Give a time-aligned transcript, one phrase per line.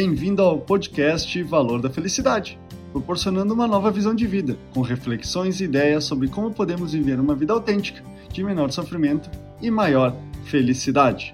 [0.00, 2.56] Bem-vindo ao podcast Valor da Felicidade,
[2.92, 7.34] proporcionando uma nova visão de vida, com reflexões e ideias sobre como podemos viver uma
[7.34, 8.00] vida autêntica,
[8.32, 9.28] de menor sofrimento
[9.60, 10.14] e maior
[10.44, 11.32] felicidade.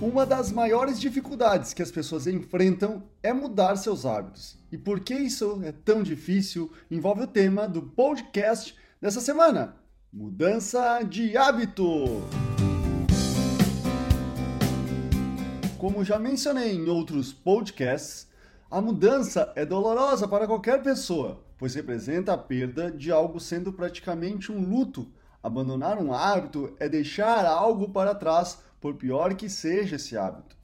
[0.00, 4.56] Uma das maiores dificuldades que as pessoas enfrentam é mudar seus hábitos.
[4.72, 9.76] E por que isso é tão difícil envolve o tema do podcast dessa semana:
[10.10, 12.22] mudança de hábito.
[15.88, 18.28] Como já mencionei em outros podcasts,
[18.70, 24.52] a mudança é dolorosa para qualquer pessoa, pois representa a perda de algo sendo praticamente
[24.52, 25.10] um luto.
[25.42, 30.54] Abandonar um hábito é deixar algo para trás, por pior que seja esse hábito.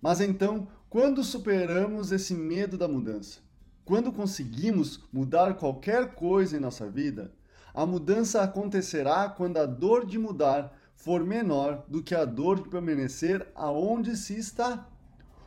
[0.00, 3.40] Mas então, quando superamos esse medo da mudança?
[3.84, 7.32] Quando conseguimos mudar qualquer coisa em nossa vida,
[7.74, 12.68] a mudança acontecerá quando a dor de mudar for menor do que a dor de
[12.68, 14.88] permanecer aonde se está.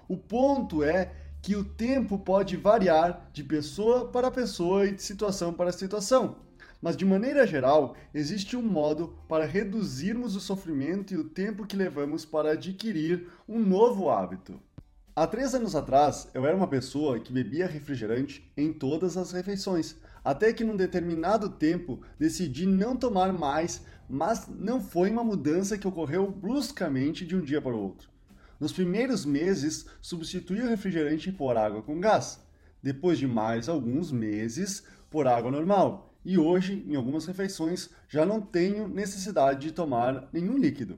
[0.08, 5.54] O ponto é que o tempo pode variar de pessoa para pessoa e de situação
[5.54, 6.38] para situação.
[6.82, 11.76] Mas de maneira geral, existe um modo para reduzirmos o sofrimento e o tempo que
[11.76, 14.58] levamos para adquirir um novo hábito.
[15.14, 19.98] Há três anos atrás, eu era uma pessoa que bebia refrigerante em todas as refeições,
[20.24, 25.86] até que num determinado tempo decidi não tomar mais, mas não foi uma mudança que
[25.86, 28.10] ocorreu bruscamente de um dia para o outro.
[28.58, 32.40] Nos primeiros meses, substituí o refrigerante por água com gás.
[32.82, 36.16] Depois de mais alguns meses, por água normal.
[36.24, 40.98] E hoje, em algumas refeições, já não tenho necessidade de tomar nenhum líquido.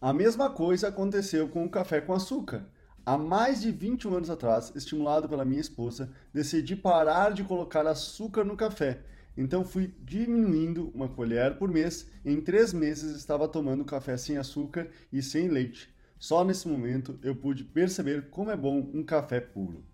[0.00, 2.66] A mesma coisa aconteceu com o café com açúcar.
[3.04, 8.44] Há mais de 21 anos atrás, estimulado pela minha esposa, decidi parar de colocar açúcar
[8.44, 9.00] no café.
[9.36, 12.06] Então fui diminuindo uma colher por mês.
[12.24, 15.92] Em três meses estava tomando café sem açúcar e sem leite.
[16.16, 19.84] Só nesse momento eu pude perceber como é bom um café puro.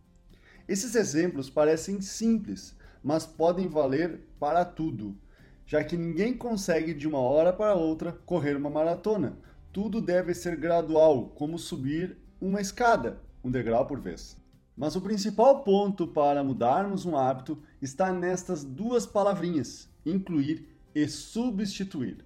[0.69, 5.17] Esses exemplos parecem simples, mas podem valer para tudo,
[5.65, 9.39] já que ninguém consegue de uma hora para outra correr uma maratona.
[9.73, 14.37] Tudo deve ser gradual, como subir uma escada, um degrau por vez.
[14.77, 22.25] Mas o principal ponto para mudarmos um hábito está nestas duas palavrinhas: incluir e substituir.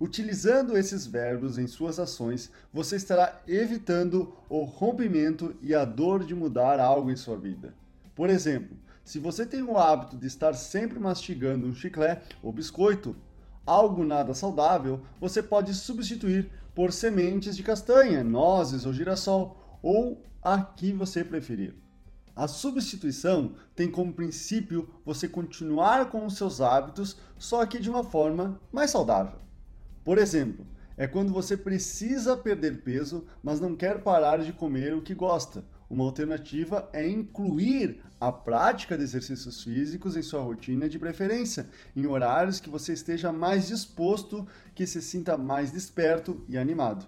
[0.00, 6.34] Utilizando esses verbos em suas ações, você estará evitando o rompimento e a dor de
[6.34, 7.72] mudar algo em sua vida.
[8.12, 13.14] Por exemplo, se você tem o hábito de estar sempre mastigando um chiclete ou biscoito,
[13.66, 20.62] algo nada saudável, você pode substituir por sementes de castanha, nozes ou girassol, ou a
[20.62, 21.74] que você preferir.
[22.34, 28.02] A substituição tem como princípio você continuar com os seus hábitos, só que de uma
[28.02, 29.38] forma mais saudável.
[30.02, 35.02] Por exemplo, é quando você precisa perder peso, mas não quer parar de comer o
[35.02, 35.64] que gosta.
[35.92, 42.06] Uma alternativa é incluir a prática de exercícios físicos em sua rotina de preferência, em
[42.06, 47.06] horários que você esteja mais disposto, que se sinta mais desperto e animado.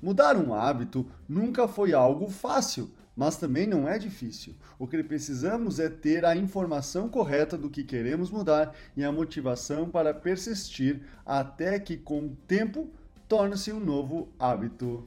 [0.00, 4.54] Mudar um hábito nunca foi algo fácil, mas também não é difícil.
[4.78, 9.90] O que precisamos é ter a informação correta do que queremos mudar e a motivação
[9.90, 12.88] para persistir até que, com o tempo,
[13.28, 15.06] torne-se um novo hábito.